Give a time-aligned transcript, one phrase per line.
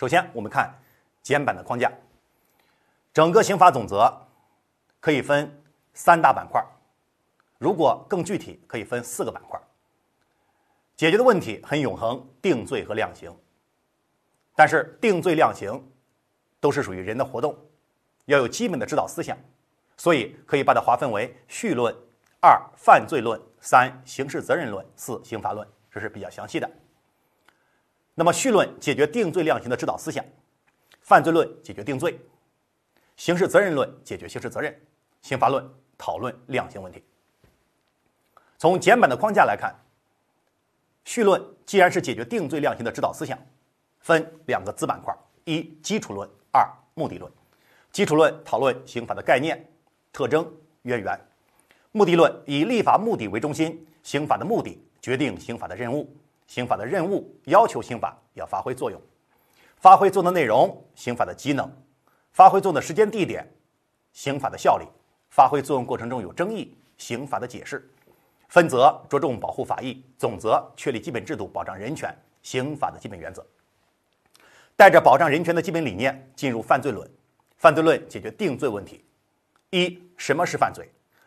[0.00, 0.74] 首先，我们看
[1.20, 1.92] 简版的框架。
[3.12, 4.10] 整个刑法总则
[4.98, 6.64] 可以分三大板块，
[7.58, 9.60] 如果更具体，可以分四个板块。
[10.96, 13.30] 解决的问题很永恒，定罪和量刑。
[14.54, 15.86] 但是定罪量刑
[16.60, 17.54] 都是属于人的活动，
[18.24, 19.36] 要有基本的指导思想，
[19.98, 21.94] 所以可以把它划分为序论、
[22.40, 26.70] 二犯罪论、三刑事责任论、四刑罚论，这是比较详细的。
[28.20, 30.22] 那么序论解决定罪量刑的指导思想，
[31.00, 32.20] 犯罪论解决定罪，
[33.16, 34.78] 刑事责任论解决刑事责任，
[35.22, 35.66] 刑罚论
[35.96, 37.02] 讨论量刑问题。
[38.58, 39.74] 从简版的框架来看，
[41.02, 43.38] 序论既然是解决定罪量刑的指导思想。
[44.00, 47.32] 分两个子板块：一、基础论；二、目的论。
[47.90, 49.66] 基础论讨论刑法的概念、
[50.12, 50.46] 特征、
[50.82, 51.18] 渊源；
[51.90, 56.14] 目的论以立法目的为中心，刑法的目的决定刑法的任务，
[56.50, 59.00] 刑法的任务要求刑法要发挥作用，
[59.76, 61.64] 发挥作用的内容，刑法的机能；
[62.32, 63.48] 发挥作用的时间地点，
[64.12, 64.84] 刑法的效力；
[65.30, 67.88] 发挥作用过程中有争议，刑法的解释。
[68.48, 73.46] 分则着重保护法益，总则确立基本制度，保障人权，刑法的基本原则。
[74.74, 77.08] 带着保障人权的基本理念进入犯罪论，
[77.58, 79.04] 犯罪论解决定罪问题：
[79.70, 80.84] 一、什么是犯罪；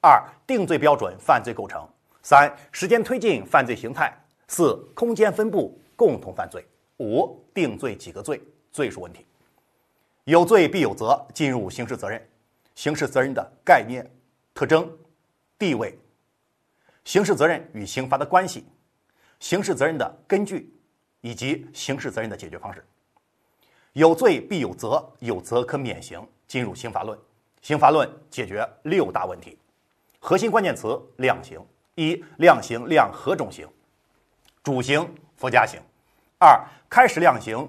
[0.00, 1.82] 二、定罪标准、犯罪构成；
[2.20, 4.10] 三、时间推进、犯罪形态；
[4.48, 6.62] 四、空间分布、共同犯罪；
[6.98, 9.24] 五、定罪几个罪、罪数问题。
[10.24, 12.20] 有罪必有责，进入刑事责任，
[12.74, 14.08] 刑事责任的概念、
[14.54, 14.90] 特征、
[15.58, 15.98] 地位，
[17.04, 18.64] 刑事责任与刑罚的关系，
[19.40, 20.72] 刑事责任的根据，
[21.20, 22.84] 以及刑事责任的解决方式。
[23.92, 26.24] 有罪必有责，有责可免刑。
[26.46, 27.18] 进入刑罚论，
[27.62, 29.58] 刑罚论解决六大问题，
[30.20, 31.58] 核心关键词量刑：
[31.96, 33.66] 一、量刑量何种刑？
[34.64, 35.78] 主刑、附加刑。
[36.38, 37.68] 二、开始量刑，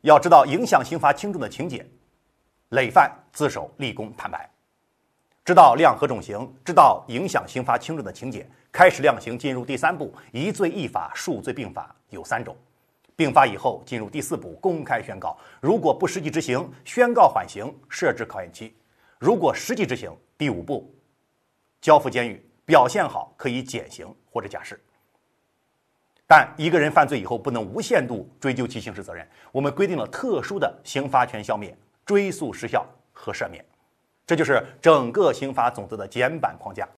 [0.00, 1.86] 要知道影响刑罚轻重的情节，
[2.70, 4.50] 累犯、自首、立功、坦白。
[5.44, 9.38] 知道量何种刑，知道影响刑罚轻重的情节，开始量刑。
[9.38, 12.56] 进入第三步，一罪一罚，数罪并罚，有三种。
[13.14, 15.38] 并发以后，进入第四步，公开宣告。
[15.60, 18.76] 如果不实际执行，宣告缓刑，设置考验期。
[19.20, 20.92] 如果实际执行，第五步，
[21.80, 22.44] 交付监狱。
[22.64, 24.80] 表现好可以减刑或者假释。
[26.34, 29.22] 但一个人犯罪以后，不能无限度追究其刑事责任。
[29.50, 31.76] 我们规定了特殊的刑罚权消灭、
[32.06, 33.62] 追诉时效和赦免。
[34.26, 36.88] 这就是整个刑法总则的简版框架。